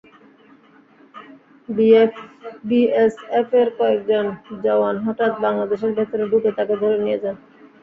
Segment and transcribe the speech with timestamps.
[2.67, 4.25] বিএসএফের কয়েকজন
[4.63, 7.35] জওয়ান হঠাৎ বাংলাদেশের ভেতরে ঢুকে তাঁকে ধরে নিয়ে যান।